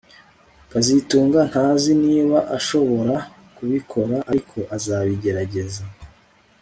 kazitunga 0.71 1.39
ntazi 1.51 1.91
niba 2.05 2.37
ashobora 2.57 3.15
kubikora 3.55 4.17
ariko 4.31 4.57
azabigerageza 4.75 5.83